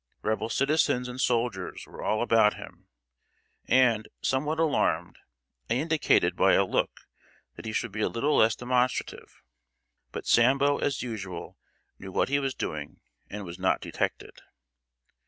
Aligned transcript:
Rebel 0.23 0.49
citizens 0.49 1.07
and 1.07 1.21
soldiers 1.21 1.85
were 1.85 2.01
all 2.01 2.23
about 2.23 2.55
him; 2.55 2.87
and, 3.67 4.07
somewhat 4.23 4.57
alarmed, 4.59 5.19
I 5.69 5.75
indicated 5.75 6.35
by 6.35 6.53
a 6.53 6.65
look 6.65 7.01
that 7.55 7.65
he 7.65 7.71
should 7.71 7.91
be 7.91 8.01
a 8.01 8.09
little 8.09 8.35
less 8.35 8.55
demonstrative. 8.55 9.43
But 10.11 10.25
Sambo, 10.25 10.79
as 10.79 11.03
usual, 11.03 11.59
knew 11.99 12.11
what 12.11 12.29
he 12.29 12.39
was 12.39 12.55
doing, 12.55 12.99
and 13.29 13.45
was 13.45 13.59
not 13.59 13.79
detected. 13.79 14.41